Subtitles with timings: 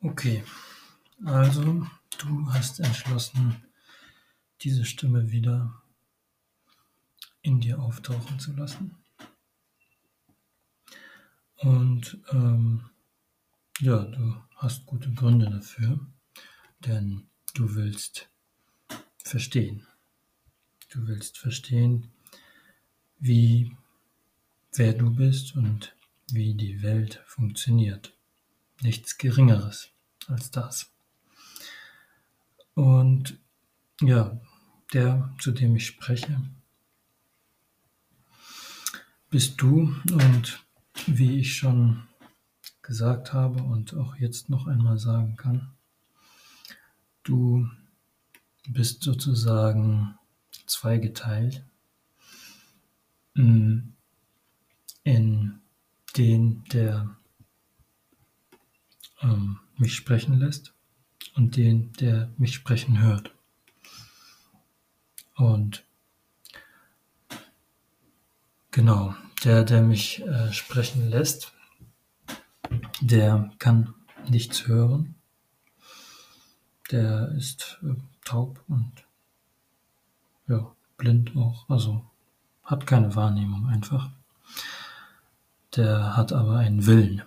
[0.00, 0.44] Okay,
[1.24, 1.84] also
[2.18, 3.64] du hast entschlossen,
[4.60, 5.82] diese Stimme wieder
[7.42, 8.96] in dir auftauchen zu lassen.
[11.56, 12.88] Und ähm,
[13.80, 15.98] ja, du hast gute Gründe dafür,
[16.78, 18.30] denn du willst
[19.24, 19.84] verstehen.
[20.90, 22.12] Du willst verstehen,
[23.18, 23.76] wie
[24.74, 25.96] wer du bist und
[26.30, 28.17] wie die Welt funktioniert.
[28.80, 29.90] Nichts Geringeres
[30.26, 30.90] als das.
[32.74, 33.38] Und
[34.00, 34.40] ja,
[34.92, 36.40] der, zu dem ich spreche,
[39.30, 40.64] bist du und
[41.06, 42.06] wie ich schon
[42.82, 45.72] gesagt habe und auch jetzt noch einmal sagen kann,
[47.24, 47.68] du
[48.68, 50.18] bist sozusagen
[50.66, 51.64] zweigeteilt
[53.34, 53.78] mm,
[55.02, 55.60] in
[56.16, 57.16] den, der
[59.22, 60.74] ähm, mich sprechen lässt
[61.34, 63.32] und den, der mich sprechen hört.
[65.36, 65.84] Und
[68.70, 71.52] genau, der, der mich äh, sprechen lässt,
[73.00, 73.94] der kann
[74.28, 75.14] nichts hören.
[76.90, 78.92] Der ist äh, taub und
[80.48, 82.04] ja, blind auch, also
[82.64, 84.10] hat keine Wahrnehmung einfach.
[85.76, 87.22] Der hat aber einen Willen.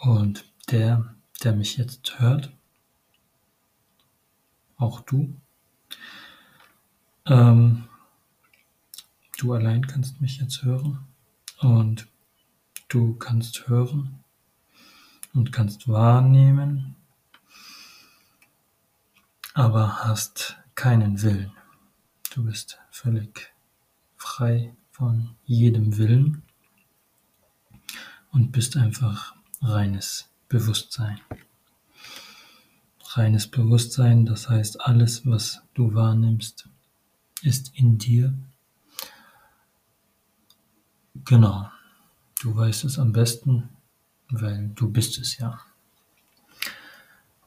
[0.00, 2.50] Und der, der mich jetzt hört,
[4.78, 5.38] auch du,
[7.26, 7.84] ähm,
[9.36, 11.06] du allein kannst mich jetzt hören
[11.58, 12.08] und
[12.88, 14.24] du kannst hören
[15.34, 16.96] und kannst wahrnehmen,
[19.52, 21.52] aber hast keinen Willen.
[22.32, 23.52] Du bist völlig
[24.16, 26.42] frei von jedem Willen
[28.30, 31.20] und bist einfach reines Bewusstsein.
[33.12, 36.68] Reines Bewusstsein, das heißt, alles, was du wahrnimmst,
[37.42, 38.34] ist in dir.
[41.24, 41.70] Genau,
[42.40, 43.68] du weißt es am besten,
[44.30, 45.60] weil du bist es ja.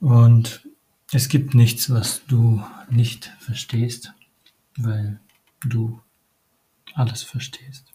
[0.00, 0.66] Und
[1.12, 4.12] es gibt nichts, was du nicht verstehst,
[4.76, 5.20] weil
[5.60, 6.00] du
[6.94, 7.92] alles verstehst.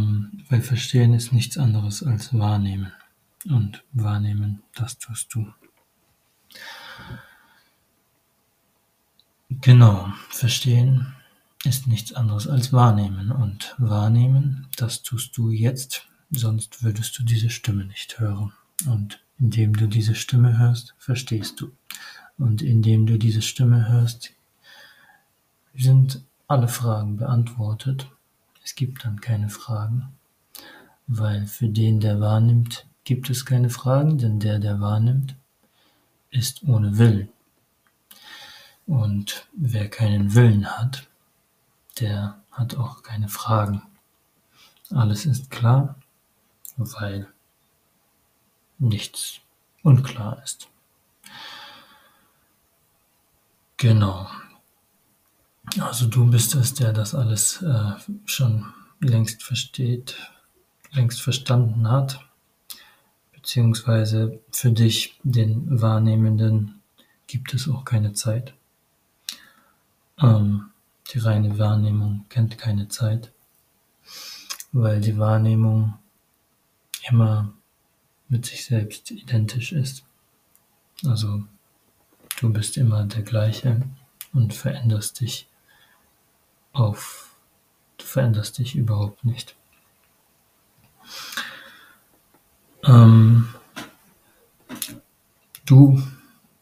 [0.00, 2.92] Ähm, weil Verstehen ist nichts anderes als Wahrnehmen.
[3.48, 5.46] Und Wahrnehmen, das tust du.
[9.48, 11.14] Genau, Verstehen
[11.64, 13.30] ist nichts anderes als Wahrnehmen.
[13.30, 18.52] Und Wahrnehmen, das tust du jetzt, sonst würdest du diese Stimme nicht hören.
[18.86, 21.72] Und indem du diese Stimme hörst, verstehst du.
[22.38, 24.32] Und indem du diese Stimme hörst,
[25.74, 28.10] sind alle Fragen beantwortet
[28.70, 30.16] es gibt dann keine Fragen,
[31.08, 35.34] weil für den, der wahrnimmt, gibt es keine Fragen, denn der, der wahrnimmt,
[36.30, 37.30] ist ohne Willen.
[38.86, 41.08] Und wer keinen Willen hat,
[41.98, 43.82] der hat auch keine Fragen.
[44.90, 45.96] Alles ist klar,
[46.76, 47.26] weil
[48.78, 49.40] nichts
[49.82, 50.68] unklar ist.
[53.78, 54.30] Genau.
[55.78, 57.92] Also du bist es, der das alles äh,
[58.24, 58.66] schon
[59.00, 60.16] längst versteht,
[60.92, 62.20] längst verstanden hat,
[63.32, 66.80] beziehungsweise für dich, den Wahrnehmenden,
[67.26, 68.54] gibt es auch keine Zeit.
[70.20, 70.70] Ähm,
[71.12, 73.32] die reine Wahrnehmung kennt keine Zeit,
[74.72, 75.94] weil die Wahrnehmung
[77.08, 77.52] immer
[78.28, 80.04] mit sich selbst identisch ist.
[81.04, 81.44] Also
[82.40, 83.82] du bist immer der gleiche
[84.32, 85.46] und veränderst dich
[86.72, 87.34] auf.
[87.98, 89.56] Du veränderst dich überhaupt nicht.
[92.84, 93.48] Ähm,
[95.66, 96.02] du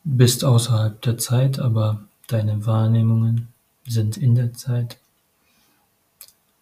[0.05, 3.49] bist außerhalb der Zeit, aber deine Wahrnehmungen
[3.87, 4.99] sind in der Zeit.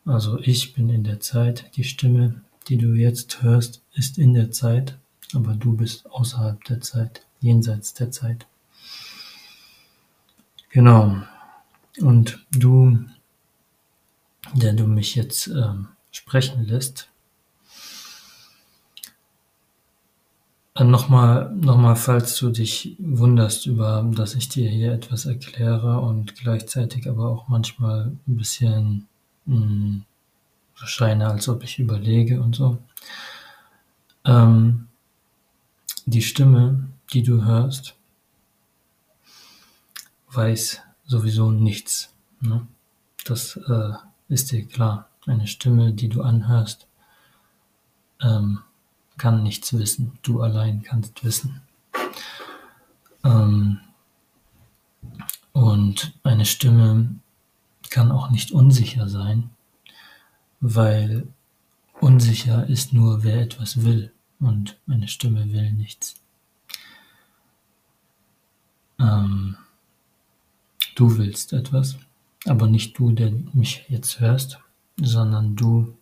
[0.04, 4.50] Also ich bin in der Zeit, die Stimme, die du jetzt hörst, ist in der
[4.52, 4.96] Zeit,
[5.34, 8.46] aber du bist außerhalb der Zeit, jenseits der Zeit.
[10.70, 11.22] Genau.
[12.00, 12.98] Und du
[14.54, 17.08] der du mich jetzt ähm, sprechen lässt.
[20.78, 27.08] Nochmal, nochmal, falls du dich wunderst über, dass ich dir hier etwas erkläre und gleichzeitig
[27.08, 29.08] aber auch manchmal ein bisschen
[29.46, 30.04] mh, hm,
[30.74, 32.76] scheine, als ob ich überlege und so.
[34.26, 34.88] Ähm,
[36.04, 37.94] die Stimme, die du hörst,
[40.32, 42.12] weiß sowieso nichts.
[42.40, 42.66] Ne?
[43.24, 43.94] Das äh,
[44.28, 45.08] ist dir klar.
[45.26, 46.86] Eine Stimme, die du anhörst,
[48.20, 48.60] ähm,
[49.18, 50.18] kann nichts wissen.
[50.22, 51.62] Du allein kannst wissen.
[53.24, 53.80] Ähm,
[55.52, 57.16] und eine Stimme
[57.90, 59.50] kann auch nicht unsicher sein,
[60.60, 61.26] weil
[62.00, 66.16] unsicher ist nur, wer etwas will und eine Stimme will nichts.
[68.98, 69.56] Ähm,
[70.94, 71.96] du willst etwas,
[72.48, 74.58] aber nicht du, der mich jetzt hörst,
[75.00, 75.96] sondern du,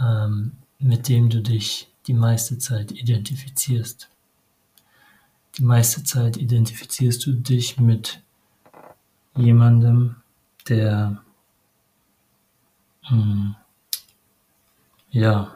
[0.00, 4.08] ähm, mit dem du dich die meiste Zeit identifizierst.
[5.58, 8.22] Die meiste Zeit identifizierst du dich mit
[9.34, 10.16] jemandem,
[10.68, 11.22] der
[13.02, 13.54] hm,
[15.10, 15.54] ja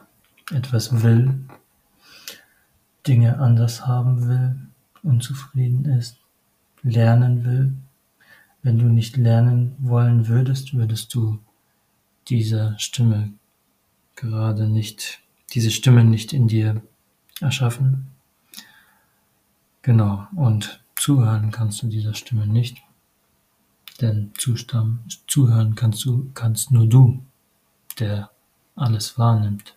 [0.51, 1.45] etwas will,
[3.07, 4.57] Dinge anders haben will,
[5.03, 6.19] unzufrieden ist,
[6.83, 7.73] lernen will.
[8.63, 11.39] Wenn du nicht lernen wollen würdest, würdest du
[12.29, 13.33] diese Stimme
[14.17, 15.21] gerade nicht,
[15.53, 16.83] diese Stimme nicht in dir
[17.41, 18.09] erschaffen.
[19.83, 22.77] Genau, und zuhören kannst du dieser Stimme nicht,
[24.01, 27.23] denn Zustamm, zuhören kannst du, kannst nur du,
[27.99, 28.31] der
[28.77, 29.75] alles wahrnimmt,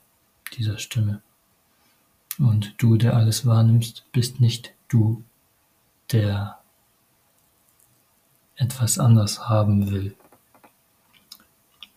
[0.57, 1.21] dieser Stimme.
[2.37, 5.23] Und du, der alles wahrnimmst, bist nicht du,
[6.11, 6.59] der
[8.73, 10.15] etwas anders haben will.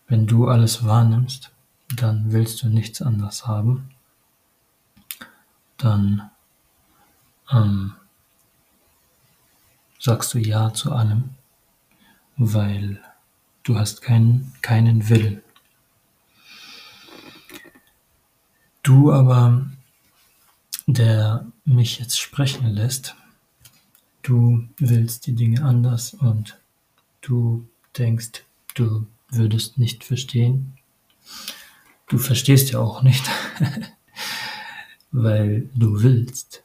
[0.07, 1.51] Wenn du alles wahrnimmst,
[1.95, 3.89] dann willst du nichts anders haben.
[5.77, 6.29] Dann
[7.51, 7.95] ähm,
[9.99, 11.31] sagst du Ja zu allem,
[12.35, 13.01] weil
[13.63, 15.41] du hast keinen, keinen Willen.
[18.83, 19.65] Du aber,
[20.85, 23.15] der mich jetzt sprechen lässt,
[24.21, 26.59] du willst die Dinge anders und
[27.21, 27.67] du
[27.97, 28.43] denkst,
[28.75, 30.77] du würdest nicht verstehen.
[32.07, 33.23] Du verstehst ja auch nicht,
[35.11, 36.61] weil du willst.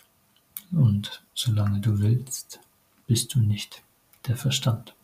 [0.71, 2.61] Und solange du willst,
[3.07, 3.83] bist du nicht
[4.27, 4.95] der Verstand.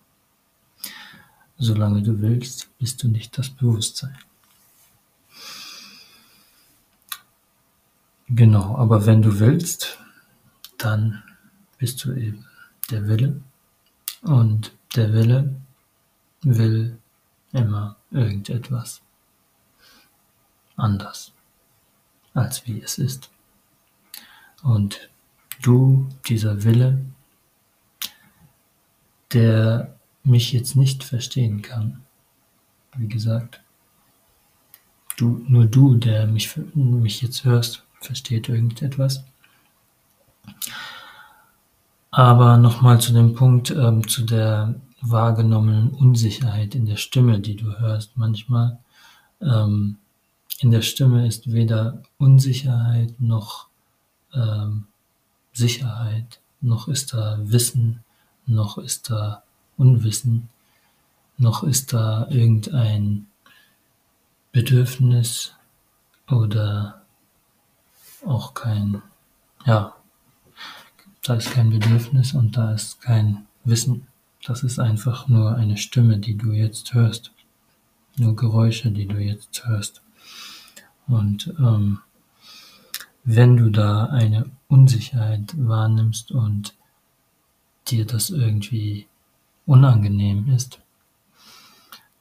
[1.58, 4.16] Solange du willst, bist du nicht das Bewusstsein.
[8.28, 9.98] Genau, aber wenn du willst,
[10.76, 11.22] dann
[11.78, 12.46] bist du eben
[12.90, 13.42] der Wille
[14.22, 15.54] und der Wille
[16.42, 16.98] will
[17.52, 19.00] immer irgendetwas
[20.76, 21.32] anders,
[22.34, 23.30] als wie es ist.
[24.62, 25.08] Und
[25.62, 27.04] du, dieser Wille,
[29.32, 29.94] der
[30.24, 32.04] mich jetzt nicht verstehen kann,
[32.96, 33.60] wie gesagt,
[35.16, 39.24] du, nur du, der mich, mich jetzt hörst, versteht irgendetwas.
[42.10, 47.78] Aber nochmal zu dem Punkt, ähm, zu der wahrgenommenen Unsicherheit in der Stimme, die du
[47.78, 48.78] hörst manchmal.
[49.40, 49.98] Ähm,
[50.60, 53.68] in der Stimme ist weder Unsicherheit noch
[54.34, 54.86] ähm,
[55.52, 58.02] Sicherheit, noch ist da Wissen,
[58.46, 59.42] noch ist da
[59.76, 60.48] Unwissen,
[61.36, 63.26] noch ist da irgendein
[64.50, 65.54] Bedürfnis
[66.28, 67.02] oder
[68.26, 69.02] auch kein,
[69.64, 69.94] ja,
[71.28, 74.06] da ist kein Bedürfnis und da ist kein Wissen.
[74.46, 77.32] Das ist einfach nur eine Stimme, die du jetzt hörst.
[78.16, 80.00] Nur Geräusche, die du jetzt hörst.
[81.06, 81.98] Und ähm,
[83.24, 86.74] wenn du da eine Unsicherheit wahrnimmst und
[87.88, 89.06] dir das irgendwie
[89.66, 90.80] unangenehm ist,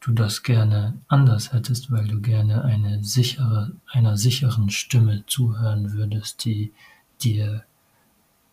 [0.02, 6.44] du das gerne anders hättest, weil du gerne eine sichere, einer sicheren Stimme zuhören würdest,
[6.44, 6.74] die
[7.22, 7.64] dir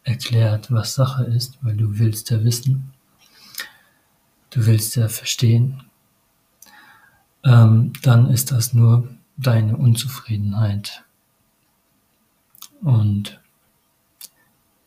[0.04, 2.92] erklärt, was Sache ist, weil du willst ja wissen,
[4.50, 5.82] du willst ja verstehen,
[7.42, 11.04] ähm, dann ist das nur deine Unzufriedenheit.
[12.82, 13.40] Und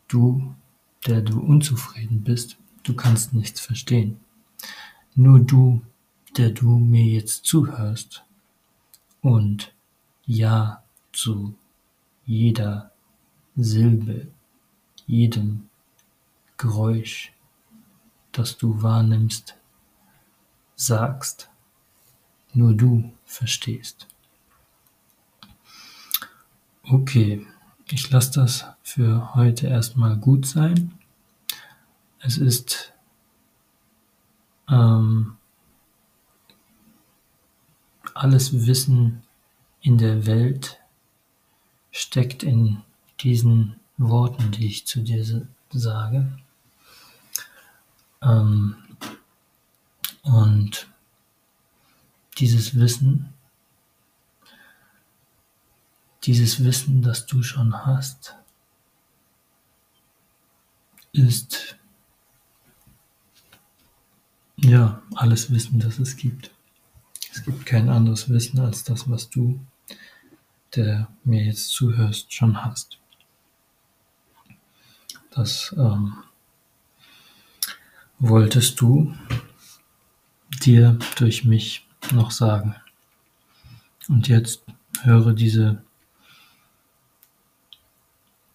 [0.06, 0.54] du,
[1.06, 4.20] der du unzufrieden bist, du kannst nichts verstehen.
[5.14, 5.82] Nur du,
[6.36, 8.24] der du mir jetzt zuhörst
[9.20, 9.74] und
[10.26, 11.56] Ja zu
[12.24, 12.92] jeder
[13.56, 14.28] Silbe
[15.08, 15.68] jedem
[16.58, 17.32] Geräusch,
[18.30, 19.56] das du wahrnimmst,
[20.76, 21.50] sagst,
[22.52, 24.06] nur du verstehst.
[26.84, 27.46] Okay,
[27.90, 30.92] ich lasse das für heute erstmal gut sein.
[32.20, 32.92] Es ist
[34.68, 35.36] ähm,
[38.14, 39.22] alles Wissen
[39.80, 40.78] in der Welt
[41.90, 42.82] steckt in
[43.20, 45.24] diesen Worten, die ich zu dir
[45.70, 46.38] sage.
[48.22, 48.76] Ähm,
[50.22, 50.88] und
[52.38, 53.34] dieses Wissen
[56.28, 58.34] dieses Wissen, das du schon hast,
[61.12, 61.78] ist
[64.56, 66.50] ja alles Wissen, das es gibt.
[67.32, 69.58] Es gibt kein anderes Wissen als das, was du,
[70.74, 72.98] der mir jetzt zuhörst, schon hast.
[75.38, 76.14] Das ähm,
[78.18, 79.14] wolltest du
[80.64, 82.74] dir durch mich noch sagen.
[84.08, 84.64] Und jetzt
[85.02, 85.84] höre diese,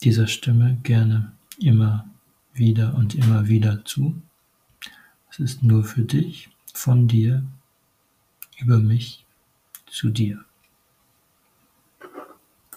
[0.02, 2.06] dieser Stimme gerne immer
[2.52, 4.22] wieder und immer wieder zu.
[5.32, 7.46] Es ist nur für dich, von dir,
[8.60, 9.26] über mich,
[9.88, 10.44] zu dir.